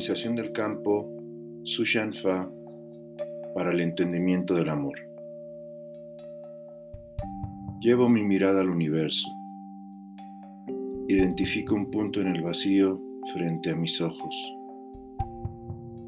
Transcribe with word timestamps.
Sincronización 0.00 0.36
del 0.36 0.52
campo, 0.52 1.06
Sushanfa, 1.64 2.50
para 3.54 3.70
el 3.70 3.82
entendimiento 3.82 4.54
del 4.54 4.70
amor. 4.70 4.98
Llevo 7.80 8.08
mi 8.08 8.22
mirada 8.22 8.62
al 8.62 8.70
universo. 8.70 9.28
Identifico 11.06 11.74
un 11.74 11.90
punto 11.90 12.22
en 12.22 12.28
el 12.28 12.40
vacío 12.40 12.98
frente 13.34 13.72
a 13.72 13.76
mis 13.76 14.00
ojos. 14.00 14.34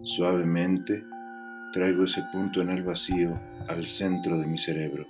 Suavemente 0.04 1.02
traigo 1.74 2.04
ese 2.04 2.22
punto 2.32 2.62
en 2.62 2.70
el 2.70 2.82
vacío 2.84 3.38
al 3.68 3.84
centro 3.84 4.38
de 4.38 4.46
mi 4.46 4.56
cerebro. 4.56 5.04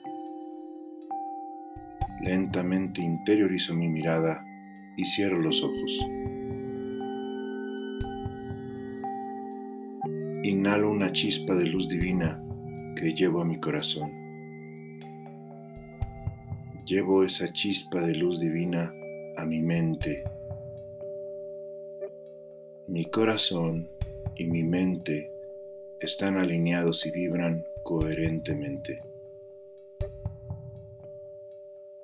Lentamente 2.21 3.01
interiorizo 3.01 3.75
mi 3.75 3.87
mirada 3.87 4.45
y 4.97 5.07
cierro 5.07 5.41
los 5.41 5.63
ojos. 5.63 6.01
Inhalo 10.45 10.91
una 10.91 11.13
chispa 11.13 11.55
de 11.55 11.67
luz 11.67 11.89
divina 11.89 12.43
que 12.97 13.15
llevo 13.15 13.43
a 13.43 13.45
mi 13.45 13.61
corazón. 13.61 14.11
Llevo 16.85 17.23
esa 17.23 17.53
chispa 17.53 18.01
de 18.01 18.17
luz 18.17 18.41
divina 18.41 18.93
a 19.37 19.47
mi 19.47 19.61
mente. 19.61 20.25
Mi 22.89 23.05
corazón 23.05 23.89
y 24.37 24.47
mi 24.47 24.65
mente 24.65 25.31
están 26.01 26.37
alineados 26.37 27.07
y 27.07 27.13
vibran 27.13 27.65
coherentemente. 27.85 29.01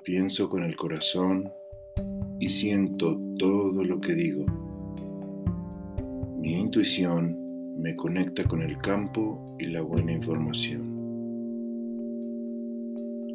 Pienso 0.05 0.49
con 0.49 0.63
el 0.63 0.77
corazón 0.77 1.53
y 2.39 2.49
siento 2.49 3.21
todo 3.37 3.83
lo 3.83 4.01
que 4.01 4.15
digo. 4.15 4.47
Mi 6.37 6.53
intuición 6.53 7.48
me 7.79 7.95
conecta 7.95 8.43
con 8.43 8.61
el 8.63 8.77
campo 8.79 9.57
y 9.61 9.67
la 9.67 9.83
buena 9.83 10.11
información. 10.11 10.97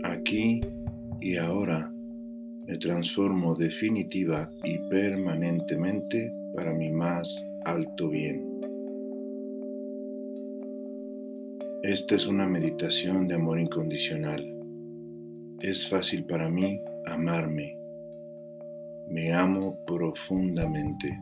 Aquí 0.03 0.59
y 1.21 1.37
ahora 1.37 1.89
me 2.67 2.77
transformo 2.77 3.55
definitiva 3.55 4.51
y 4.65 4.79
permanentemente 4.89 6.33
para 6.53 6.73
mi 6.73 6.91
más 6.91 7.41
alto 7.63 8.09
bien. 8.09 8.45
Esta 11.83 12.15
es 12.15 12.27
una 12.27 12.45
meditación 12.45 13.29
de 13.29 13.35
amor 13.35 13.61
incondicional. 13.61 14.45
Es 15.61 15.87
fácil 15.87 16.25
para 16.25 16.49
mí 16.49 16.81
amarme. 17.05 17.77
Me 19.07 19.31
amo 19.31 19.77
profundamente. 19.85 21.17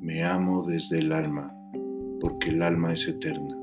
Me 0.00 0.22
amo 0.22 0.64
desde 0.64 0.98
el 0.98 1.12
alma 1.12 1.55
porque 2.20 2.50
el 2.50 2.62
alma 2.62 2.92
es 2.92 3.06
eterna. 3.06 3.56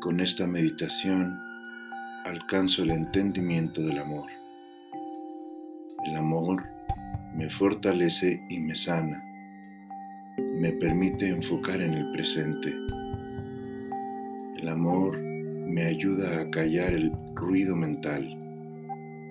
Con 0.00 0.20
esta 0.20 0.46
meditación 0.46 1.38
alcanzo 2.24 2.82
el 2.82 2.90
entendimiento 2.90 3.82
del 3.82 3.98
amor. 3.98 4.30
El 6.06 6.16
amor 6.16 6.64
me 7.34 7.50
fortalece 7.50 8.42
y 8.48 8.58
me 8.58 8.74
sana. 8.74 9.22
Me 10.38 10.72
permite 10.72 11.28
enfocar 11.28 11.80
en 11.82 11.94
el 11.94 12.12
presente. 12.12 12.74
El 14.56 14.68
amor 14.68 15.18
me 15.18 15.84
ayuda 15.84 16.40
a 16.40 16.50
callar 16.50 16.94
el 16.94 17.12
ruido 17.34 17.76
mental 17.76 18.36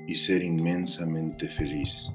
y 0.07 0.15
ser 0.15 0.43
inmensamente 0.43 1.49
feliz 1.49 2.11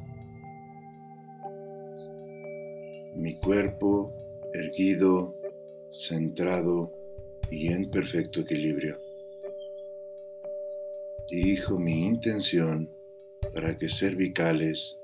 mi 3.14 3.36
cuerpo 3.36 4.12
erguido, 4.52 5.34
centrado 5.92 6.92
y 7.50 7.72
en 7.72 7.90
perfecto 7.90 8.40
equilibrio. 8.40 8.98
Dirijo 11.30 11.78
mi 11.78 12.06
intención 12.06 12.90
para 13.52 13.76
que 13.76 13.88
cervicales, 13.88 14.98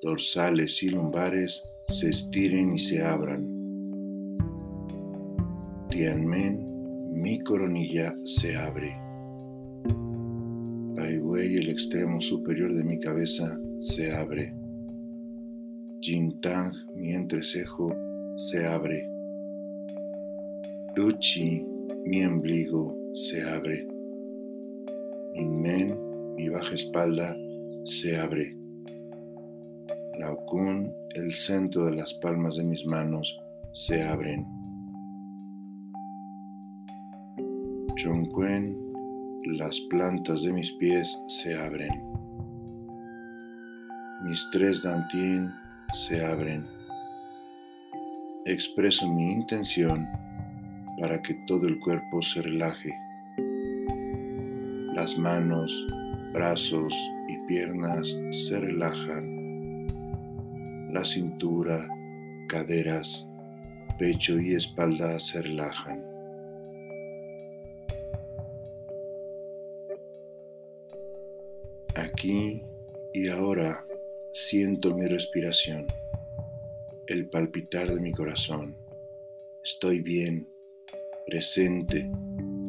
dorsales 0.00 0.82
y 0.82 0.88
lumbares 0.88 1.62
se 1.88 2.08
estiren 2.08 2.74
y 2.74 2.78
se 2.78 3.02
abran. 3.02 3.48
Tianmen, 5.90 7.12
mi 7.12 7.40
coronilla 7.40 8.14
se 8.24 8.56
abre. 8.56 8.96
Bai 10.94 11.18
Wei, 11.18 11.56
el 11.56 11.68
extremo 11.68 12.20
superior 12.20 12.74
de 12.74 12.84
mi 12.84 12.98
cabeza, 12.98 13.58
se 13.80 14.12
abre. 14.12 14.59
Jintang, 16.02 16.72
mi 16.94 17.12
entrecejo, 17.12 17.94
se 18.34 18.66
abre. 18.66 19.06
Uchi, 20.96 21.62
mi 22.06 22.24
ombligo, 22.24 22.96
se 23.12 23.42
abre. 23.42 23.86
men, 25.36 25.94
mi 26.36 26.48
baja 26.48 26.74
espalda, 26.74 27.36
se 27.84 28.16
abre. 28.16 28.56
Laokun, 30.18 30.90
el 31.16 31.34
centro 31.34 31.84
de 31.84 31.96
las 31.96 32.14
palmas 32.14 32.56
de 32.56 32.64
mis 32.64 32.86
manos, 32.86 33.38
se 33.74 34.02
abren. 34.02 34.46
Chongquen, 37.96 38.74
las 39.58 39.78
plantas 39.90 40.42
de 40.42 40.50
mis 40.50 40.72
pies 40.72 41.14
se 41.28 41.54
abren. 41.54 41.92
Mis 44.24 44.46
tres 44.50 44.82
dantien 44.82 45.59
se 45.94 46.24
abren. 46.24 46.66
Expreso 48.44 49.06
mi 49.12 49.32
intención 49.32 50.08
para 51.00 51.20
que 51.22 51.34
todo 51.46 51.66
el 51.66 51.78
cuerpo 51.80 52.22
se 52.22 52.42
relaje. 52.42 52.94
Las 54.94 55.16
manos, 55.18 55.72
brazos 56.32 56.92
y 57.28 57.38
piernas 57.46 58.06
se 58.30 58.60
relajan. 58.60 59.38
La 60.92 61.04
cintura, 61.04 61.88
caderas, 62.48 63.26
pecho 63.98 64.38
y 64.40 64.54
espalda 64.54 65.18
se 65.20 65.42
relajan. 65.42 66.04
Aquí 71.96 72.62
y 73.12 73.28
ahora 73.28 73.84
Siento 74.32 74.96
mi 74.96 75.08
respiración, 75.08 75.88
el 77.08 77.28
palpitar 77.28 77.92
de 77.92 78.00
mi 78.00 78.12
corazón. 78.12 78.76
Estoy 79.64 80.02
bien, 80.02 80.46
presente 81.26 82.08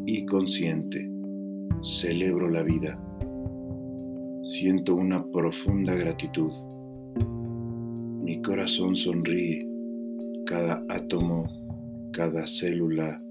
y 0.07 0.25
consciente. 0.25 1.07
Celebro 1.83 2.49
la 2.49 2.63
vida. 2.63 2.99
Siento 4.41 4.95
una 4.95 5.23
profunda 5.31 5.93
gratitud. 5.93 6.51
Mi 8.23 8.41
corazón 8.41 8.95
sonríe. 8.95 9.67
Cada 10.47 10.83
átomo, 10.89 11.45
cada 12.11 12.47
célula, 12.47 13.21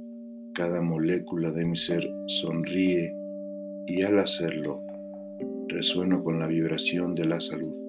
cada 0.55 0.83
molécula 0.83 1.51
de 1.51 1.67
mi 1.67 1.77
ser 1.77 2.09
sonríe 2.29 3.13
y 3.89 4.03
al 4.03 4.21
hacerlo 4.21 4.85
resueno 5.67 6.23
con 6.23 6.39
la 6.39 6.47
vibración 6.47 7.17
de 7.17 7.27
la 7.27 7.41
salud. 7.41 7.80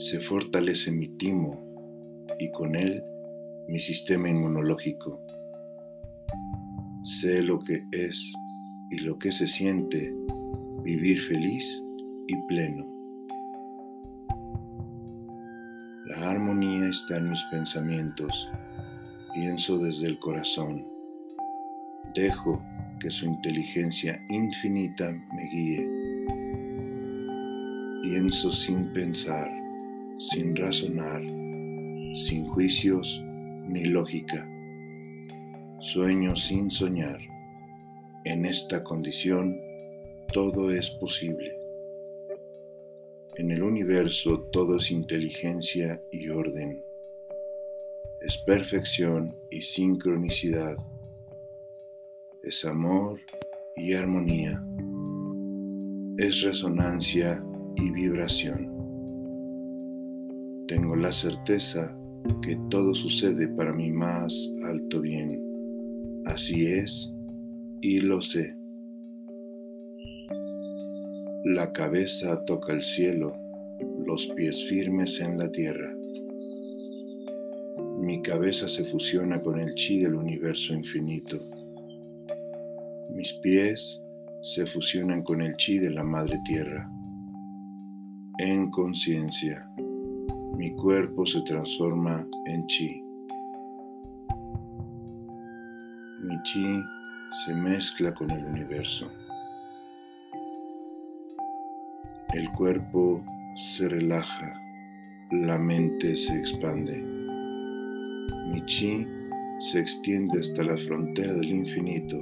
Se 0.00 0.18
fortalece 0.18 0.90
mi 0.90 1.08
timo 1.18 1.62
y 2.38 2.50
con 2.52 2.74
él 2.74 3.04
mi 3.68 3.78
sistema 3.78 4.30
inmunológico. 4.30 5.20
Sé 7.04 7.42
lo 7.42 7.58
que 7.60 7.84
es 7.92 8.32
y 8.90 9.00
lo 9.00 9.18
que 9.18 9.30
se 9.30 9.46
siente 9.46 10.10
vivir 10.82 11.20
feliz 11.24 11.84
y 12.28 12.36
pleno. 12.48 12.86
La 16.06 16.30
armonía 16.30 16.88
está 16.88 17.18
en 17.18 17.28
mis 17.28 17.44
pensamientos. 17.50 18.48
Pienso 19.34 19.76
desde 19.76 20.06
el 20.06 20.18
corazón. 20.18 20.88
Dejo 22.14 22.58
que 23.00 23.10
su 23.10 23.26
inteligencia 23.26 24.18
infinita 24.30 25.12
me 25.34 25.42
guíe. 25.50 25.86
Pienso 28.02 28.50
sin 28.50 28.90
pensar 28.94 29.59
sin 30.20 30.54
razonar, 30.54 31.22
sin 32.14 32.46
juicios 32.46 33.22
ni 33.66 33.86
lógica. 33.86 34.46
Sueño 35.80 36.36
sin 36.36 36.70
soñar. 36.70 37.18
En 38.26 38.44
esta 38.44 38.84
condición 38.84 39.58
todo 40.30 40.70
es 40.70 40.90
posible. 40.90 41.56
En 43.36 43.50
el 43.50 43.62
universo 43.62 44.40
todo 44.52 44.76
es 44.76 44.90
inteligencia 44.90 46.02
y 46.12 46.28
orden. 46.28 46.84
Es 48.20 48.36
perfección 48.36 49.34
y 49.48 49.62
sincronicidad. 49.62 50.76
Es 52.42 52.66
amor 52.66 53.20
y 53.74 53.94
armonía. 53.94 54.62
Es 56.18 56.42
resonancia 56.42 57.42
y 57.76 57.90
vibración. 57.90 58.79
Tengo 60.70 60.94
la 60.94 61.12
certeza 61.12 61.92
que 62.42 62.56
todo 62.70 62.94
sucede 62.94 63.48
para 63.48 63.72
mi 63.72 63.90
más 63.90 64.32
alto 64.68 65.00
bien. 65.00 65.42
Así 66.26 66.64
es 66.64 67.12
y 67.80 67.98
lo 67.98 68.22
sé. 68.22 68.56
La 71.42 71.72
cabeza 71.72 72.44
toca 72.44 72.72
el 72.72 72.84
cielo, 72.84 73.34
los 74.06 74.28
pies 74.36 74.64
firmes 74.68 75.20
en 75.20 75.38
la 75.38 75.50
tierra. 75.50 75.92
Mi 77.98 78.22
cabeza 78.22 78.68
se 78.68 78.84
fusiona 78.84 79.42
con 79.42 79.58
el 79.58 79.74
chi 79.74 79.98
del 79.98 80.14
universo 80.14 80.72
infinito. 80.72 81.36
Mis 83.12 83.32
pies 83.42 84.00
se 84.42 84.66
fusionan 84.66 85.24
con 85.24 85.42
el 85.42 85.56
chi 85.56 85.80
de 85.80 85.90
la 85.90 86.04
Madre 86.04 86.38
Tierra. 86.46 86.88
En 88.38 88.70
conciencia, 88.70 89.68
mi 90.56 90.72
cuerpo 90.72 91.24
se 91.24 91.40
transforma 91.42 92.26
en 92.44 92.66
chi. 92.66 93.02
Mi 96.22 96.42
chi 96.42 96.82
se 97.44 97.54
mezcla 97.54 98.12
con 98.12 98.30
el 98.30 98.44
universo. 98.44 99.10
El 102.34 102.50
cuerpo 102.52 103.24
se 103.56 103.88
relaja, 103.88 104.60
la 105.30 105.58
mente 105.58 106.14
se 106.14 106.38
expande. 106.38 106.96
Mi 108.48 108.64
chi 108.66 109.06
se 109.60 109.80
extiende 109.80 110.40
hasta 110.40 110.62
la 110.62 110.76
frontera 110.76 111.32
del 111.34 111.50
infinito, 111.50 112.18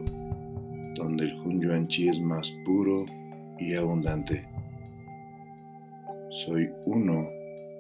donde 0.95 1.25
el 1.25 1.41
Hunyuan 1.41 1.89
Chi 1.89 2.09
es 2.09 2.21
más 2.21 2.51
puro 2.65 3.05
y 3.59 3.75
abundante. 3.75 4.47
Soy 6.45 6.71
uno 6.87 7.38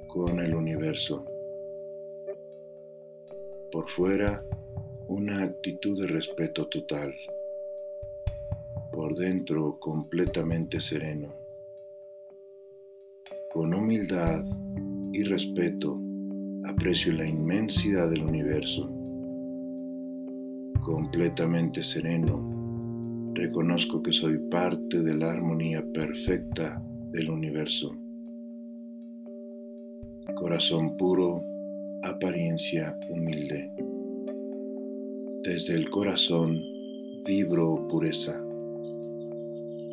con 0.08 0.40
el 0.40 0.55
universo. 0.55 1.25
Por 3.70 3.88
fuera, 3.90 4.43
una 5.06 5.43
actitud 5.43 6.00
de 6.00 6.08
respeto 6.08 6.66
total. 6.66 7.14
Por 8.90 9.14
dentro, 9.14 9.78
completamente 9.78 10.81
sereno. 10.81 11.28
Con 13.52 13.75
humildad 13.75 14.44
y 15.12 15.22
respeto, 15.25 16.00
aprecio 16.64 17.12
la 17.12 17.26
inmensidad 17.28 18.11
del 18.11 18.22
universo. 18.22 18.90
Completamente 20.82 21.84
sereno, 21.84 23.32
reconozco 23.34 24.02
que 24.02 24.12
soy 24.12 24.38
parte 24.50 25.02
de 25.02 25.14
la 25.14 25.32
armonía 25.32 25.84
perfecta 25.93 26.82
del 27.12 27.31
universo. 27.31 27.94
Corazón 30.34 30.96
puro, 30.96 31.42
apariencia 32.04 32.96
humilde. 33.08 33.72
Desde 35.42 35.75
el 35.75 35.90
corazón 35.90 36.60
vibro 37.25 37.88
pureza. 37.88 38.40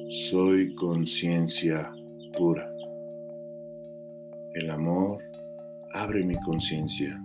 Soy 0.10 0.76
conciencia 0.76 1.92
pura. 2.38 2.70
El 4.54 4.70
amor 4.70 5.24
abre 5.94 6.24
mi 6.24 6.36
conciencia. 6.42 7.20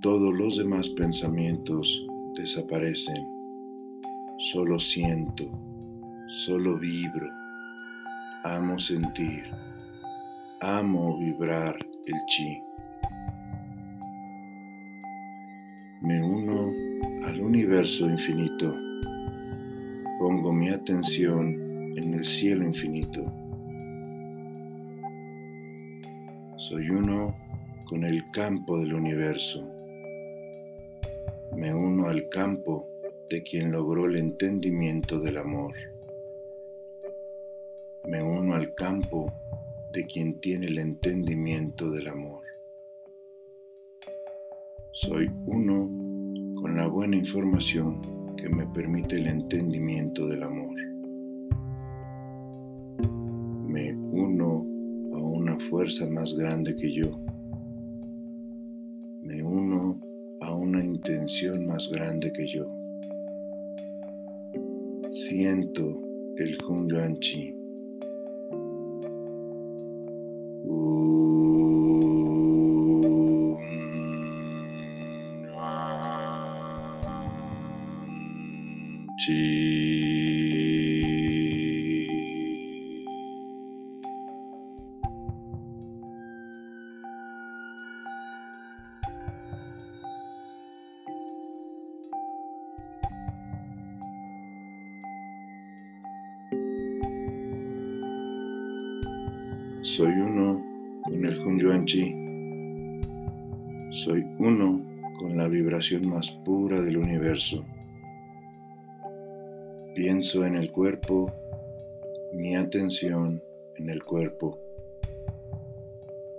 Todos 0.00 0.34
los 0.34 0.56
demás 0.56 0.88
pensamientos 0.90 2.06
desaparecen. 2.36 3.24
Solo 4.52 4.80
siento, 4.80 5.44
solo 6.44 6.78
vibro. 6.78 7.28
Amo 8.44 8.78
sentir, 8.78 9.44
amo 10.64 11.18
vibrar 11.18 11.76
el 12.06 12.24
chi. 12.26 12.62
Me 16.00 16.22
uno 16.22 16.72
al 17.26 17.40
universo 17.40 18.08
infinito. 18.08 18.74
Pongo 20.18 20.52
mi 20.52 20.70
atención 20.70 21.94
en 21.96 22.14
el 22.14 22.24
cielo 22.24 22.64
infinito 22.64 23.30
Soy 26.56 26.88
uno 26.88 27.36
con 27.86 28.04
el 28.04 28.30
campo 28.30 28.78
del 28.78 28.94
universo. 28.94 29.62
Me 31.54 31.74
uno 31.74 32.08
al 32.08 32.30
campo 32.30 32.88
de 33.28 33.42
quien 33.42 33.70
logró 33.70 34.06
el 34.06 34.16
entendimiento 34.16 35.20
del 35.20 35.36
amor. 35.36 35.74
Me 38.06 38.22
uno 38.22 38.54
al 38.54 38.74
campo 38.74 39.30
de 39.94 40.04
quien 40.04 40.40
tiene 40.40 40.66
el 40.66 40.78
entendimiento 40.78 41.90
del 41.90 42.08
amor. 42.08 42.42
Soy 44.92 45.30
uno 45.46 45.88
con 46.60 46.76
la 46.76 46.88
buena 46.88 47.16
información 47.16 48.02
que 48.36 48.48
me 48.48 48.66
permite 48.66 49.16
el 49.16 49.28
entendimiento 49.28 50.26
del 50.26 50.42
amor. 50.42 50.76
Me 53.68 53.94
uno 53.94 54.74
fuerza 55.70 56.06
más 56.08 56.34
grande 56.34 56.74
que 56.74 56.92
yo. 56.92 57.18
Me 59.22 59.42
uno 59.42 60.00
a 60.40 60.54
una 60.54 60.84
intención 60.84 61.66
más 61.66 61.88
grande 61.90 62.32
que 62.32 62.46
yo. 62.48 62.66
Siento 65.10 66.02
el 66.36 66.58
Hunyuan 66.66 67.16
Chi. 67.20 67.63
Más 105.92 106.30
pura 106.44 106.80
del 106.80 106.96
universo. 106.96 107.62
Pienso 109.94 110.44
en 110.44 110.56
el 110.56 110.72
cuerpo, 110.72 111.30
mi 112.32 112.56
atención 112.56 113.42
en 113.76 113.90
el 113.90 114.02
cuerpo. 114.02 114.58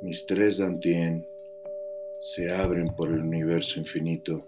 Mis 0.01 0.25
tres 0.25 0.57
Dantien 0.57 1.25
se 2.21 2.53
abren 2.53 2.93
por 2.95 3.09
el 3.09 3.21
universo 3.21 3.79
infinito. 3.79 4.43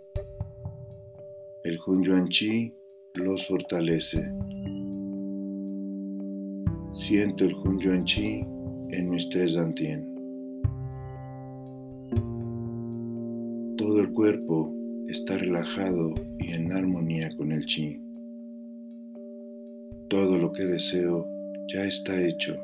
El 1.64 1.80
Hunyuan 1.86 2.28
Chi 2.30 2.74
los 3.14 3.48
fortalece. 3.48 4.32
Siento 6.94 7.46
el 7.46 7.54
Hunyuan 7.54 8.04
Chi 8.04 8.40
en 8.90 9.10
mis 9.10 9.30
tres 9.30 9.54
dantien. 9.54 10.16
Todo 13.78 14.00
el 14.02 14.12
cuerpo 14.12 14.77
está 15.08 15.38
relajado 15.38 16.14
y 16.38 16.52
en 16.52 16.72
armonía 16.74 17.36
con 17.38 17.52
el 17.52 17.66
chi. 17.66 18.02
Todo 20.10 20.38
lo 20.38 20.52
que 20.52 20.66
deseo 20.66 21.26
ya 21.74 21.86
está 21.86 22.22
hecho, 22.22 22.58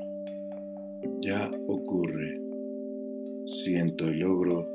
ya 1.21 1.49
ocurre. 1.67 2.39
Siento 3.47 4.07
el 4.07 4.19
logro, 4.19 4.67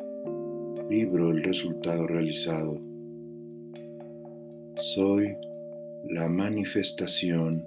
vibro 0.88 1.30
el 1.30 1.42
resultado 1.42 2.06
realizado. 2.06 2.80
Soy 4.80 5.36
la 6.04 6.28
manifestación 6.28 7.66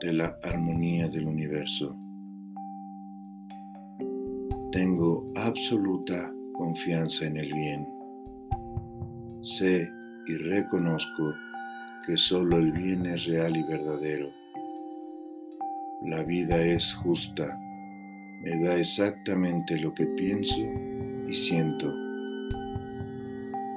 de 0.00 0.12
la 0.12 0.38
armonía 0.42 1.08
del 1.08 1.26
universo. 1.26 1.96
Tengo 4.70 5.32
absoluta 5.36 6.32
confianza 6.52 7.26
en 7.26 7.36
el 7.38 7.52
bien. 7.52 8.01
Sé 9.42 9.90
y 10.24 10.36
reconozco 10.36 11.34
que 12.06 12.16
solo 12.16 12.58
el 12.58 12.70
bien 12.70 13.06
es 13.06 13.24
real 13.26 13.56
y 13.56 13.64
verdadero. 13.64 14.30
La 16.04 16.22
vida 16.22 16.64
es 16.64 16.94
justa, 16.94 17.58
me 18.44 18.64
da 18.64 18.76
exactamente 18.76 19.76
lo 19.80 19.92
que 19.92 20.06
pienso 20.06 20.60
y 21.28 21.34
siento. 21.34 21.92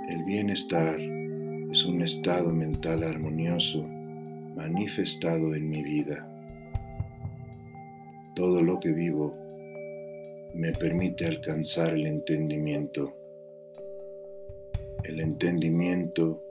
El 0.07 0.23
bienestar 0.23 0.99
es 0.99 1.83
un 1.83 2.03
estado 2.03 2.53
mental 2.53 3.01
armonioso 3.01 3.83
manifestado 4.55 5.55
en 5.55 5.67
mi 5.67 5.81
vida. 5.81 6.29
Todo 8.35 8.61
lo 8.61 8.79
que 8.79 8.91
vivo 8.91 9.35
me 10.53 10.73
permite 10.73 11.25
alcanzar 11.25 11.95
el 11.95 12.05
entendimiento. 12.05 13.14
El 15.07 15.19
entendimiento 15.19 16.41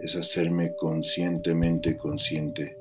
es 0.00 0.16
hacerme 0.16 0.74
conscientemente 0.74 1.96
consciente. 1.96 2.76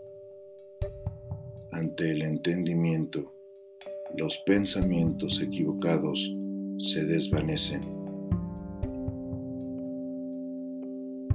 Ante 1.72 2.10
el 2.10 2.24
entendimiento, 2.24 3.32
los 4.17 4.36
pensamientos 4.39 5.39
equivocados 5.39 6.36
se 6.79 7.05
desvanecen. 7.05 7.82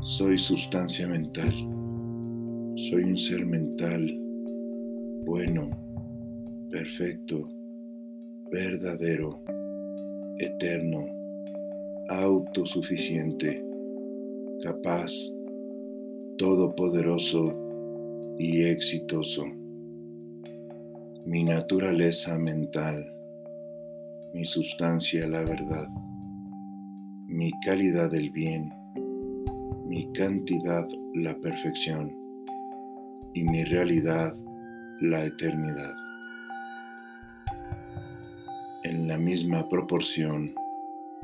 Soy 0.03 0.39
sustancia 0.39 1.07
mental. 1.07 1.53
Soy 2.91 3.05
un 3.05 3.17
ser 3.17 3.47
mental 3.47 4.13
bueno, 5.25 5.71
perfecto, 6.69 7.49
verdadero, 8.51 9.41
eterno, 10.39 11.07
autosuficiente, 12.09 13.68
capaz, 14.63 15.13
todopoderoso 16.37 17.55
y 18.39 18.65
exitoso. 18.65 19.45
Mi 21.25 21.45
naturaleza 21.45 22.39
mental, 22.39 23.13
mi 24.35 24.45
sustancia 24.45 25.27
la 25.29 25.45
verdad, 25.45 25.89
mi 27.29 27.51
calidad 27.65 28.13
el 28.15 28.31
bien, 28.31 28.73
mi 29.87 30.11
cantidad 30.13 30.87
la 31.15 31.37
perfección 31.39 32.17
y 33.35 33.45
mi 33.45 33.65
realidad 33.65 34.35
la 35.01 35.25
eternidad. 35.25 35.95
En 38.85 39.07
la 39.07 39.19
misma 39.19 39.69
proporción 39.69 40.55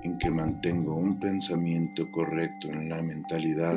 en 0.04 0.18
que 0.18 0.30
mantengo 0.30 0.94
un 0.94 1.18
pensamiento 1.18 2.10
correcto 2.12 2.68
en 2.68 2.88
la 2.88 3.02
mentalidad, 3.02 3.76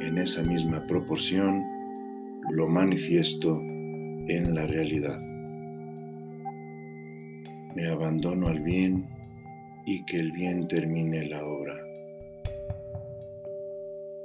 en 0.00 0.18
esa 0.18 0.42
misma 0.42 0.86
proporción 0.86 1.64
lo 2.50 2.68
manifiesto 2.68 3.58
en 3.60 4.54
la 4.54 4.66
realidad. 4.66 5.18
Me 7.74 7.86
abandono 7.88 8.48
al 8.48 8.60
bien 8.60 9.06
y 9.86 10.04
que 10.04 10.18
el 10.18 10.32
bien 10.32 10.68
termine 10.68 11.26
la 11.28 11.44
obra. 11.44 11.74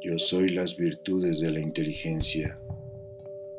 Yo 0.01 0.19
soy 0.19 0.49
las 0.49 0.75
virtudes 0.75 1.39
de 1.39 1.51
la 1.51 1.59
inteligencia 1.59 2.57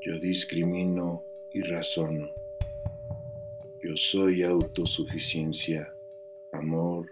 yo 0.05 0.19
discrimino 0.19 1.25
y 1.53 1.63
razono. 1.63 2.29
Yo 3.81 3.97
soy 3.97 4.43
autosuficiencia, 4.43 5.92
amor, 6.53 7.07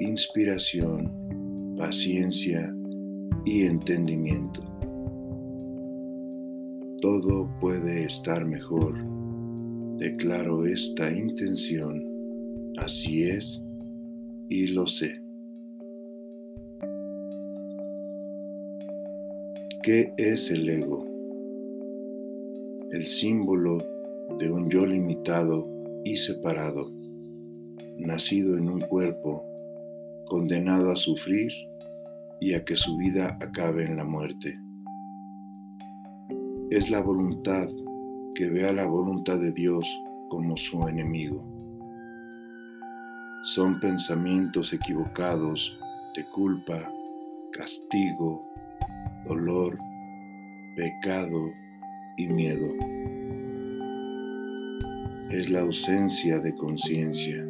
inspiración, 0.00 1.74
paciencia 1.76 2.74
y 3.44 3.66
entendimiento. 3.66 4.62
Todo 7.00 7.48
puede 7.60 8.04
estar 8.04 8.44
mejor. 8.44 8.94
Declaro 9.98 10.66
esta 10.66 11.10
intención. 11.10 12.04
Así 12.76 13.24
es 13.24 13.62
y 14.48 14.68
lo 14.68 14.86
sé. 14.86 15.20
¿Qué 19.82 20.12
es 20.16 20.50
el 20.50 20.68
ego? 20.68 21.12
el 22.92 23.06
símbolo 23.06 23.78
de 24.38 24.50
un 24.50 24.68
yo 24.68 24.84
limitado 24.84 25.66
y 26.04 26.18
separado, 26.18 26.92
nacido 27.98 28.56
en 28.56 28.68
un 28.68 28.80
cuerpo, 28.80 29.44
condenado 30.26 30.90
a 30.90 30.96
sufrir 30.96 31.50
y 32.40 32.54
a 32.54 32.64
que 32.64 32.76
su 32.76 32.96
vida 32.96 33.36
acabe 33.40 33.84
en 33.84 33.96
la 33.96 34.04
muerte. 34.04 34.58
Es 36.70 36.90
la 36.90 37.00
voluntad 37.00 37.68
que 38.34 38.48
vea 38.48 38.72
la 38.72 38.86
voluntad 38.86 39.38
de 39.38 39.52
Dios 39.52 39.84
como 40.28 40.56
su 40.56 40.88
enemigo. 40.88 41.44
Son 43.44 43.78
pensamientos 43.80 44.72
equivocados 44.72 45.78
de 46.16 46.24
culpa, 46.34 46.90
castigo, 47.52 48.42
dolor, 49.26 49.78
pecado 50.76 51.50
y 52.16 52.28
miedo. 52.28 52.72
Es 55.30 55.50
la 55.50 55.60
ausencia 55.60 56.38
de 56.38 56.54
conciencia, 56.54 57.44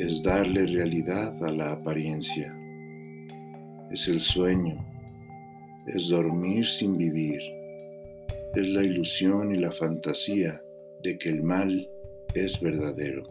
es 0.00 0.22
darle 0.22 0.66
realidad 0.66 1.34
a 1.44 1.50
la 1.50 1.72
apariencia, 1.72 2.56
es 3.90 4.08
el 4.08 4.20
sueño, 4.20 4.76
es 5.86 6.08
dormir 6.08 6.66
sin 6.66 6.96
vivir, 6.96 7.40
es 8.54 8.68
la 8.68 8.82
ilusión 8.82 9.54
y 9.54 9.58
la 9.58 9.72
fantasía 9.72 10.62
de 11.02 11.18
que 11.18 11.28
el 11.28 11.42
mal 11.42 11.88
es 12.34 12.60
verdadero. 12.60 13.24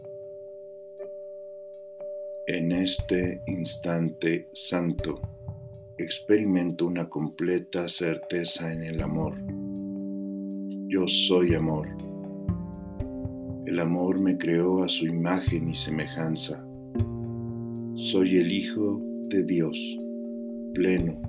En 2.46 2.72
este 2.72 3.40
instante 3.46 4.48
santo 4.52 5.20
experimento 5.98 6.86
una 6.86 7.08
completa 7.08 7.88
certeza 7.88 8.72
en 8.72 8.82
el 8.82 9.00
amor 9.02 9.36
yo 10.90 11.06
soy 11.06 11.54
amor. 11.54 11.86
El 13.70 13.78
amor 13.78 14.18
me 14.18 14.36
creó 14.36 14.82
a 14.82 14.88
su 14.88 15.06
imagen 15.06 15.70
y 15.70 15.76
semejanza. 15.76 16.66
Soy 17.94 18.38
el 18.38 18.50
Hijo 18.50 19.00
de 19.28 19.44
Dios, 19.44 19.78
pleno, 20.74 21.22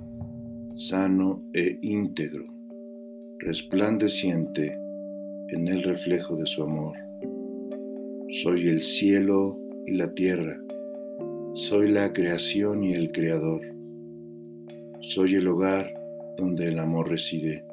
sano 0.74 1.40
e 1.54 1.78
íntegro, 1.82 2.44
resplandeciente 3.38 4.76
en 5.50 5.68
el 5.68 5.84
reflejo 5.84 6.34
de 6.34 6.46
su 6.46 6.64
amor. 6.64 6.96
Soy 8.42 8.66
el 8.66 8.82
cielo 8.82 9.56
y 9.86 9.92
la 9.92 10.12
tierra. 10.12 10.60
Soy 11.54 11.92
la 11.92 12.12
creación 12.12 12.82
y 12.82 12.94
el 12.94 13.12
creador. 13.12 13.62
Soy 15.02 15.36
el 15.36 15.46
hogar 15.46 15.94
donde 16.36 16.66
el 16.66 16.80
amor 16.80 17.08
reside. 17.08 17.64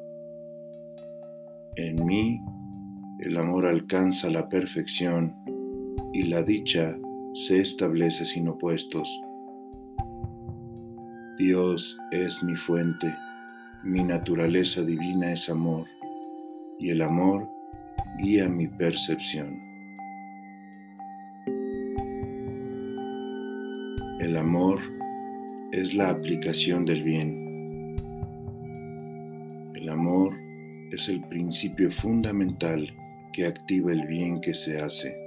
En 1.75 2.05
mí 2.05 2.39
el 3.19 3.35
amor 3.35 3.67
alcanza 3.67 4.29
la 4.29 4.47
perfección 4.47 5.35
y 6.13 6.23
la 6.23 6.41
dicha 6.41 6.97
se 7.33 7.59
establece 7.59 8.23
sin 8.23 8.47
opuestos. 8.47 9.09
Dios 11.37 11.99
es 12.11 12.41
mi 12.41 12.55
fuente, 12.55 13.13
mi 13.83 14.03
naturaleza 14.03 14.83
divina 14.83 15.33
es 15.33 15.49
amor 15.49 15.85
y 16.79 16.91
el 16.91 17.01
amor 17.01 17.49
guía 18.19 18.47
mi 18.47 18.67
percepción. 18.67 19.59
El 24.21 24.37
amor 24.37 24.79
es 25.73 25.93
la 25.93 26.09
aplicación 26.09 26.85
del 26.85 27.03
bien. 27.03 27.97
El 29.75 29.89
amor 29.89 30.37
es 30.91 31.09
el 31.09 31.21
principio 31.27 31.91
fundamental 31.91 32.89
que 33.39 33.47
activa 33.47 33.93
el 33.93 34.05
bien 34.05 34.41
que 34.41 34.53
se 34.53 34.81
hace. 34.81 35.17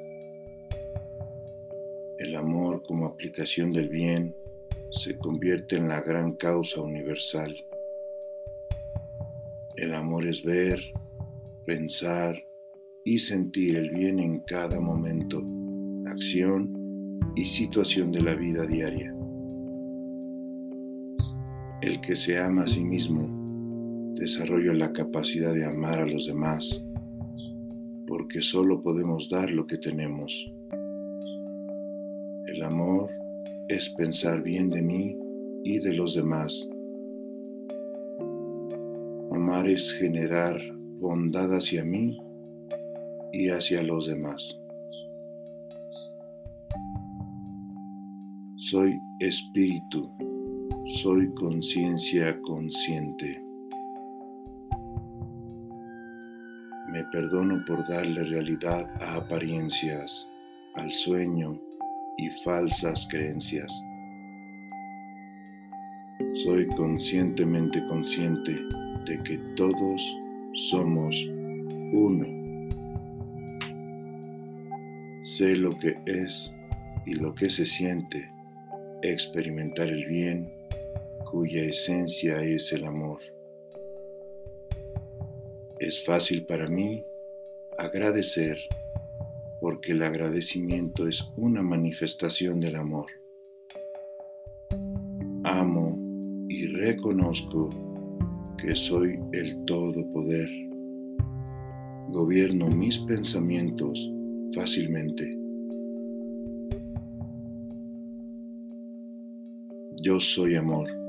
El 2.18 2.36
amor 2.36 2.82
como 2.82 3.06
aplicación 3.06 3.72
del 3.72 3.88
bien 3.88 4.36
se 4.90 5.16
convierte 5.16 5.76
en 5.76 5.88
la 5.88 6.02
gran 6.02 6.32
causa 6.32 6.82
universal. 6.82 7.56
El 9.76 9.94
amor 9.94 10.26
es 10.26 10.42
ver, 10.42 10.92
pensar 11.64 12.36
y 13.02 13.18
sentir 13.18 13.76
el 13.76 13.88
bien 13.88 14.18
en 14.18 14.40
cada 14.40 14.78
momento, 14.78 15.42
acción 16.04 16.70
y 17.34 17.46
situación 17.46 18.12
de 18.12 18.20
la 18.20 18.34
vida 18.34 18.66
diaria. 18.66 19.10
El 21.80 22.02
que 22.02 22.14
se 22.14 22.38
ama 22.38 22.64
a 22.64 22.68
sí 22.68 22.84
mismo 22.84 24.14
desarrollo 24.16 24.74
la 24.74 24.92
capacidad 24.92 25.54
de 25.54 25.64
amar 25.64 26.00
a 26.00 26.06
los 26.06 26.26
demás, 26.26 26.84
porque 28.32 28.46
solo 28.46 28.80
podemos 28.80 29.28
dar 29.28 29.50
lo 29.50 29.66
que 29.66 29.76
tenemos. 29.76 30.32
El 32.46 32.62
amor 32.62 33.10
es 33.68 33.90
pensar 33.90 34.42
bien 34.42 34.70
de 34.70 34.80
mí 34.80 35.18
y 35.64 35.78
de 35.80 35.92
los 35.92 36.14
demás. 36.14 36.66
Amar 39.32 39.68
es 39.68 39.92
generar 39.98 40.58
bondad 40.98 41.54
hacia 41.54 41.84
mí 41.84 42.18
y 43.34 43.50
hacia 43.50 43.82
los 43.82 44.06
demás. 44.06 44.58
Soy 48.70 48.94
espíritu, 49.20 50.10
soy 51.02 51.30
conciencia 51.34 52.40
consciente. 52.40 53.51
Me 56.92 57.02
perdono 57.04 57.64
por 57.64 57.88
darle 57.88 58.22
realidad 58.24 58.84
a 59.00 59.16
apariencias. 59.16 60.28
al 60.74 60.90
sueño 60.92 61.58
y 62.18 62.30
falsas 62.44 63.06
creencias. 63.10 63.72
Soy 66.44 66.66
conscientemente 66.68 67.82
consciente 67.88 68.52
de 69.06 69.22
que 69.22 69.38
todos 69.56 70.02
somos 70.70 71.14
uno. 71.92 72.26
Sé 75.22 75.56
lo 75.56 75.70
que 75.78 75.98
es 76.06 76.52
y 77.06 77.14
lo 77.14 77.34
que 77.34 77.48
se 77.50 77.66
siente 77.66 78.30
experimentar 79.02 79.88
el 79.88 80.06
bien 80.06 80.50
cuya 81.30 81.64
esencia 81.64 82.42
es 82.42 82.72
el 82.72 82.84
amor. 82.84 83.31
Es 85.82 86.04
fácil 86.04 86.46
para 86.46 86.68
mí 86.68 87.04
agradecer 87.76 88.56
porque 89.60 89.90
el 89.90 90.04
agradecimiento 90.04 91.08
es 91.08 91.28
una 91.36 91.60
manifestación 91.60 92.60
del 92.60 92.76
amor. 92.76 93.06
Amo 95.42 95.98
y 96.48 96.68
reconozco 96.68 97.68
que 98.58 98.76
soy 98.76 99.18
el 99.32 99.64
todopoder. 99.64 100.48
Gobierno 102.10 102.68
mis 102.68 103.00
pensamientos 103.00 104.08
fácilmente. 104.54 105.36
Yo 110.00 110.20
soy 110.20 110.54
amor. 110.54 111.01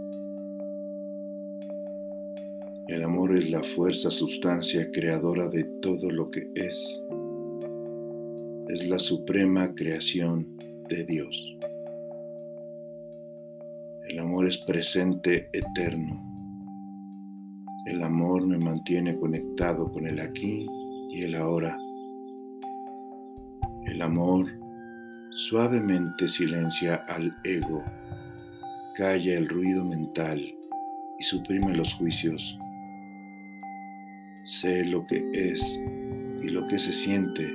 El 2.87 3.03
amor 3.03 3.35
es 3.37 3.49
la 3.49 3.63
fuerza, 3.63 4.11
sustancia 4.11 4.91
creadora 4.91 5.49
de 5.49 5.63
todo 5.81 6.11
lo 6.11 6.29
que 6.29 6.49
es 6.55 7.03
es 8.73 8.87
la 8.87 8.97
suprema 8.97 9.75
creación 9.75 10.47
de 10.89 11.03
Dios. 11.03 11.57
El 14.07 14.19
amor 14.19 14.47
es 14.47 14.57
presente 14.57 15.49
eterno. 15.53 16.21
El 17.85 18.01
amor 18.03 18.47
me 18.47 18.57
mantiene 18.57 19.15
conectado 19.15 19.91
con 19.91 20.07
el 20.07 20.19
aquí 20.19 20.65
y 21.11 21.23
el 21.23 21.35
ahora. 21.35 21.77
El 23.85 24.01
amor 24.01 24.47
suavemente 25.29 26.29
silencia 26.29 26.95
al 27.07 27.35
ego, 27.43 27.83
calla 28.95 29.37
el 29.37 29.49
ruido 29.49 29.83
mental 29.83 30.39
y 31.19 31.23
suprime 31.23 31.75
los 31.75 31.93
juicios. 31.95 32.57
Sé 34.45 34.83
lo 34.83 35.07
que 35.07 35.23
es 35.33 35.61
y 36.41 36.49
lo 36.49 36.67
que 36.67 36.77
se 36.77 36.91
siente 36.91 37.53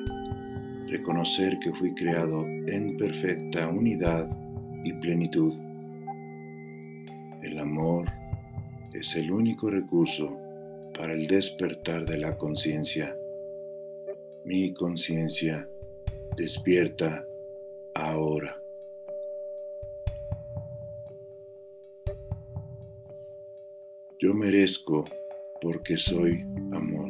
reconocer 0.86 1.58
que 1.58 1.70
fui 1.74 1.94
creado 1.94 2.46
en 2.46 2.96
perfecta 2.96 3.68
unidad 3.68 4.34
y 4.84 4.94
plenitud. 4.94 5.52
El 7.42 7.58
amor 7.58 8.10
es 8.94 9.14
el 9.16 9.30
único 9.30 9.68
recurso 9.68 10.38
para 10.96 11.12
el 11.12 11.26
despertar 11.26 12.06
de 12.06 12.16
la 12.16 12.38
conciencia. 12.38 13.14
Mi 14.44 14.72
conciencia 14.72 15.68
despierta 16.38 17.26
ahora. 17.94 18.62
Yo 24.20 24.32
merezco 24.32 25.04
porque 25.60 25.96
soy 25.96 26.44
amor. 26.72 27.08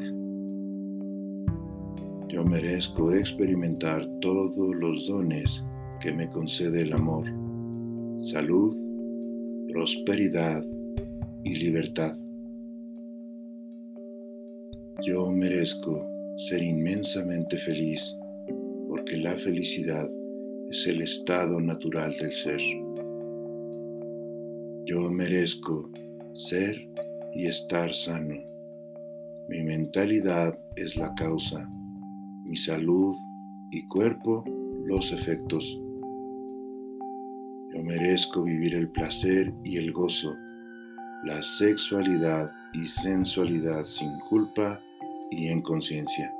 Yo 2.28 2.44
merezco 2.44 3.12
experimentar 3.12 4.06
todos 4.20 4.74
los 4.76 5.06
dones 5.06 5.64
que 6.00 6.12
me 6.12 6.28
concede 6.28 6.82
el 6.82 6.92
amor, 6.92 7.26
salud, 8.22 8.76
prosperidad 9.68 10.64
y 11.42 11.54
libertad. 11.54 12.16
Yo 15.06 15.30
merezco 15.30 16.06
ser 16.37 16.62
inmensamente 16.62 17.56
feliz 17.58 18.16
porque 18.88 19.16
la 19.16 19.37
felicidad 19.38 20.08
es 20.70 20.87
el 20.87 21.02
estado 21.02 21.61
natural 21.61 22.14
del 22.20 22.32
ser. 22.32 22.61
Yo 24.84 25.11
merezco 25.11 25.90
ser 26.34 26.88
y 27.38 27.46
estar 27.46 27.94
sano. 27.94 28.35
Mi 29.48 29.62
mentalidad 29.62 30.59
es 30.77 30.96
la 30.96 31.14
causa 31.14 31.66
mi 32.48 32.57
salud 32.57 33.14
y 33.70 33.87
cuerpo 33.88 34.42
los 34.87 35.12
efectos. 35.12 35.79
Yo 37.74 37.83
merezco 37.83 38.42
vivir 38.42 38.74
el 38.74 38.88
placer 38.88 39.53
y 39.62 39.77
el 39.77 39.92
gozo, 39.92 40.35
la 41.24 41.42
sexualidad 41.42 42.51
y 42.72 42.88
sensualidad 42.88 43.85
sin 43.85 44.18
culpa 44.31 44.81
y 45.31 45.48
en 45.48 45.61
conciencia. 45.61 46.35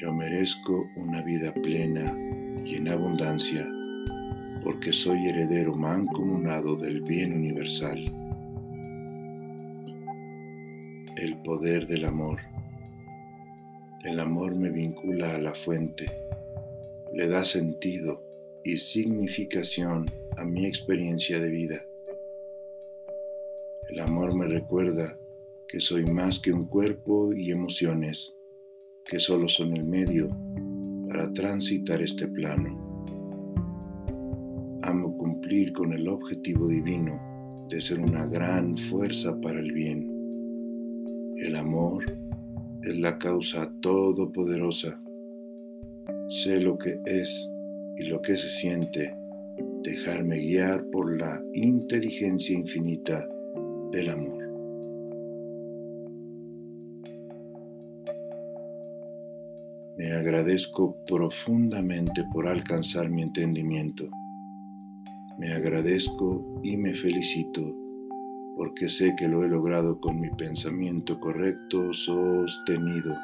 Yo 0.00 0.12
merezco 0.12 0.86
una 0.94 1.20
vida 1.22 1.52
plena 1.52 2.16
y 2.64 2.76
en 2.76 2.88
abundancia 2.88 3.68
porque 4.62 4.92
soy 4.92 5.26
heredero 5.26 5.74
mancomunado 5.74 6.76
del 6.76 7.00
bien 7.02 7.32
universal. 7.32 8.17
El 11.20 11.36
poder 11.38 11.88
del 11.88 12.04
amor. 12.04 12.38
El 14.04 14.20
amor 14.20 14.54
me 14.54 14.70
vincula 14.70 15.34
a 15.34 15.38
la 15.38 15.52
fuente, 15.52 16.06
le 17.12 17.26
da 17.26 17.44
sentido 17.44 18.22
y 18.62 18.78
significación 18.78 20.06
a 20.36 20.44
mi 20.44 20.64
experiencia 20.64 21.40
de 21.40 21.48
vida. 21.48 21.84
El 23.88 23.98
amor 23.98 24.32
me 24.32 24.46
recuerda 24.46 25.18
que 25.66 25.80
soy 25.80 26.06
más 26.06 26.38
que 26.38 26.52
un 26.52 26.66
cuerpo 26.66 27.32
y 27.32 27.50
emociones, 27.50 28.32
que 29.04 29.18
solo 29.18 29.48
son 29.48 29.76
el 29.76 29.82
medio 29.82 30.28
para 31.08 31.32
transitar 31.32 32.00
este 32.00 32.28
plano. 32.28 32.78
Amo 34.82 35.18
cumplir 35.18 35.72
con 35.72 35.92
el 35.92 36.06
objetivo 36.06 36.68
divino 36.68 37.66
de 37.68 37.82
ser 37.82 37.98
una 37.98 38.24
gran 38.26 38.76
fuerza 38.76 39.36
para 39.40 39.58
el 39.58 39.72
bien. 39.72 40.07
El 41.40 41.54
amor 41.54 42.04
es 42.82 42.98
la 42.98 43.16
causa 43.16 43.72
todopoderosa. 43.80 45.00
Sé 46.30 46.58
lo 46.58 46.76
que 46.76 47.00
es 47.06 47.48
y 47.96 48.04
lo 48.04 48.20
que 48.20 48.36
se 48.36 48.50
siente, 48.50 49.16
dejarme 49.84 50.38
guiar 50.38 50.84
por 50.90 51.16
la 51.16 51.40
inteligencia 51.54 52.56
infinita 52.56 53.24
del 53.92 54.10
amor. 54.10 54.38
Me 59.96 60.12
agradezco 60.14 60.96
profundamente 61.06 62.24
por 62.32 62.48
alcanzar 62.48 63.08
mi 63.08 63.22
entendimiento. 63.22 64.10
Me 65.38 65.52
agradezco 65.52 66.60
y 66.64 66.76
me 66.76 66.94
felicito 66.94 67.87
porque 68.58 68.88
sé 68.88 69.14
que 69.14 69.28
lo 69.28 69.44
he 69.44 69.48
logrado 69.48 70.00
con 70.00 70.20
mi 70.20 70.30
pensamiento 70.30 71.20
correcto 71.20 71.94
sostenido. 71.94 73.16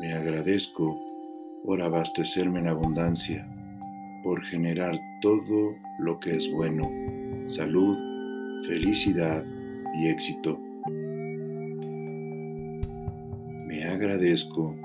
Me 0.00 0.12
agradezco 0.12 0.96
por 1.64 1.82
abastecerme 1.82 2.60
en 2.60 2.68
abundancia, 2.68 3.44
por 4.22 4.40
generar 4.44 4.96
todo 5.20 5.74
lo 5.98 6.20
que 6.20 6.36
es 6.36 6.48
bueno, 6.52 6.88
salud, 7.44 7.98
felicidad 8.68 9.44
y 9.96 10.06
éxito. 10.06 10.56
Me 13.66 13.82
agradezco 13.82 14.76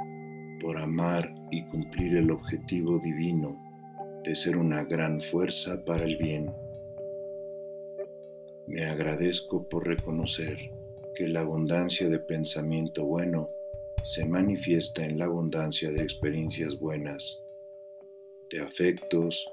por 0.59 0.79
amar 0.79 1.35
y 1.51 1.61
cumplir 1.65 2.17
el 2.17 2.31
objetivo 2.31 2.97
divino 2.97 3.55
de 4.25 4.35
ser 4.35 4.57
una 4.57 4.85
gran 4.85 5.21
fuerza 5.21 5.85
para 5.85 6.03
el 6.05 6.17
bien. 6.17 6.49
Me 8.69 8.85
agradezco 8.85 9.67
por 9.67 9.87
reconocer 9.87 10.59
que 11.15 11.27
la 11.27 11.41
abundancia 11.41 12.07
de 12.07 12.19
pensamiento 12.19 13.03
bueno 13.03 13.49
se 14.03 14.25
manifiesta 14.25 15.03
en 15.03 15.17
la 15.17 15.25
abundancia 15.25 15.89
de 15.91 16.03
experiencias 16.03 16.77
buenas, 16.77 17.41
de 18.51 18.61
afectos, 18.61 19.43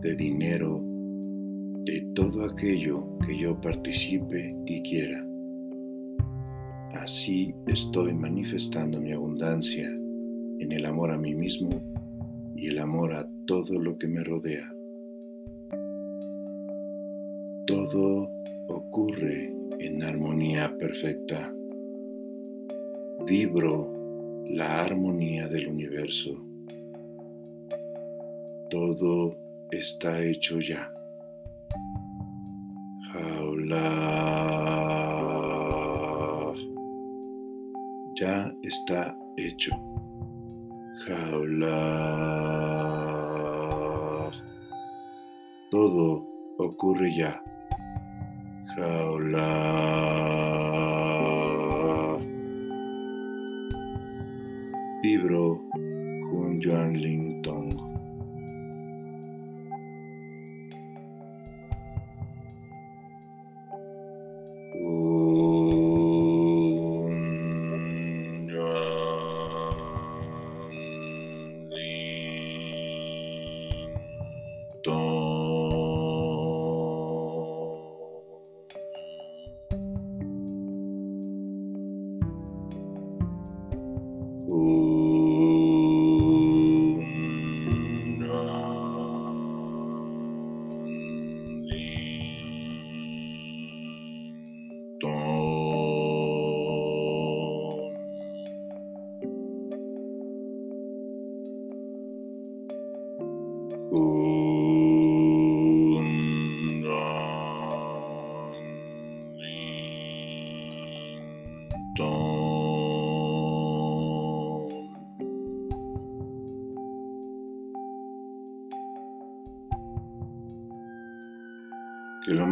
de 0.00 0.16
dinero, 0.16 0.80
de 0.82 2.04
todo 2.16 2.44
aquello 2.44 3.16
que 3.24 3.38
yo 3.38 3.60
participe 3.60 4.56
y 4.66 4.82
quiera. 4.82 5.24
Así 6.94 7.54
estoy 7.68 8.12
manifestando 8.12 9.00
mi 9.00 9.12
abundancia 9.12 9.86
en 9.86 10.72
el 10.72 10.84
amor 10.84 11.12
a 11.12 11.16
mí 11.16 11.32
mismo 11.32 11.80
y 12.56 12.70
el 12.70 12.80
amor 12.80 13.14
a 13.14 13.24
todo 13.46 13.78
lo 13.78 13.96
que 13.96 14.08
me 14.08 14.24
rodea. 14.24 14.68
Todo 17.72 18.28
ocurre 18.68 19.50
en 19.80 20.02
armonía 20.02 20.76
perfecta. 20.76 21.50
Vibro 23.24 23.90
la 24.50 24.82
armonía 24.84 25.48
del 25.48 25.68
universo. 25.68 26.36
Todo 28.68 29.38
está 29.70 30.22
hecho 30.22 30.60
ya. 30.60 30.92
Jaula. 33.14 33.88
Ya 38.20 38.52
está 38.64 39.16
hecho. 39.38 39.72
Jaula. 41.06 41.80
Todo 45.70 46.26
ocurre 46.58 47.16
ya. 47.16 47.42
Jaula. 48.72 49.50
Vibro 55.02 55.48
Jun 56.30 56.60
Yuan 56.64 56.90
Ling 57.02 57.21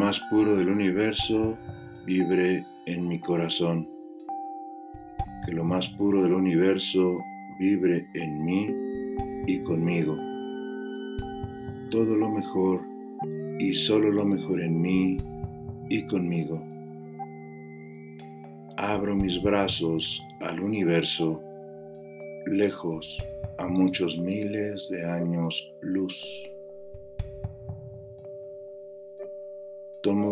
más 0.00 0.18
puro 0.30 0.56
del 0.56 0.70
universo 0.70 1.58
vibre 2.06 2.64
en 2.86 3.06
mi 3.06 3.20
corazón. 3.20 3.86
Que 5.44 5.52
lo 5.52 5.62
más 5.62 5.88
puro 5.88 6.22
del 6.22 6.32
universo 6.32 7.18
vibre 7.58 8.06
en 8.14 8.42
mí 8.42 8.74
y 9.46 9.60
conmigo. 9.60 10.16
Todo 11.90 12.16
lo 12.16 12.30
mejor 12.30 12.80
y 13.58 13.74
solo 13.74 14.10
lo 14.10 14.24
mejor 14.24 14.62
en 14.62 14.80
mí 14.80 15.18
y 15.90 16.06
conmigo. 16.06 16.64
Abro 18.78 19.14
mis 19.14 19.42
brazos 19.42 20.24
al 20.40 20.60
universo, 20.60 21.42
lejos 22.46 23.18
a 23.58 23.68
muchos 23.68 24.16
miles 24.16 24.88
de 24.88 25.10
años 25.10 25.62
luz. 25.82 26.49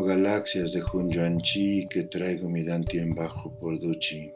Galaxias 0.08 0.72
de 0.72 0.82
Chi 1.42 1.86
que 1.90 2.04
traigo 2.04 2.48
mi 2.48 2.64
Dantien 2.64 3.14
bajo 3.14 3.50
por 3.58 3.78
Duchi. 3.78 4.32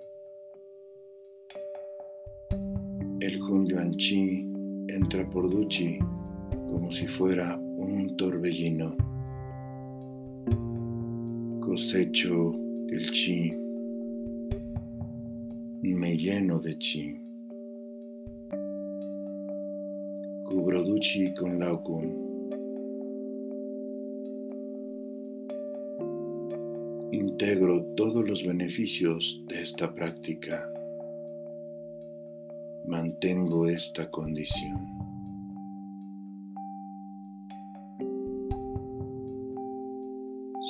El 3.21 3.41
Chi 3.97 4.53
entra 4.89 5.25
por 5.31 5.49
Duchi 5.49 5.99
como 6.69 6.93
si 6.93 7.07
fuera 7.07 7.57
un 7.57 8.15
torbellino. 8.19 8.95
Cosecho 11.61 12.53
el 12.91 13.11
chi, 13.11 13.55
me 15.81 16.15
lleno 16.19 16.59
de 16.59 16.77
chi. 16.77 17.19
Cubro 20.45 20.83
Duchi 20.83 21.33
con 21.33 21.59
Laokun. 21.59 22.32
Integro 27.33 27.83
todos 27.97 28.29
los 28.29 28.45
beneficios 28.45 29.42
de 29.49 29.62
esta 29.62 29.95
práctica. 29.95 30.68
Mantengo 32.87 33.66
esta 33.66 34.11
condición. 34.11 34.87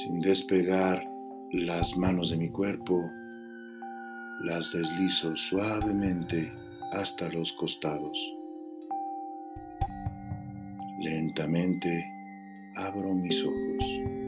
Sin 0.05 0.21
despegar 0.21 1.05
las 1.53 1.97
manos 1.97 2.31
de 2.31 2.37
mi 2.37 2.49
cuerpo, 2.49 3.11
las 4.45 4.73
deslizo 4.73 5.37
suavemente 5.37 6.53
hasta 6.93 7.29
los 7.31 7.53
costados. 7.55 8.17
Lentamente 11.01 12.05
abro 12.77 13.13
mis 13.15 13.43
ojos. 13.43 14.22